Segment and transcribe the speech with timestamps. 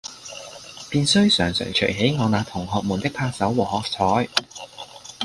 [0.89, 4.27] 便須常常隨喜我那同學們的拍手和喝采。